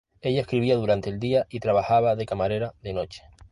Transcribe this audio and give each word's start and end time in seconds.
Ella 0.19 0.41
escribía 0.41 0.77
durante 0.77 1.11
el 1.11 1.19
día 1.19 1.45
y 1.47 1.59
trabajaba 1.59 2.15
de 2.15 2.25
camarera 2.25 2.73
de 2.81 2.91
noche. 2.93 3.21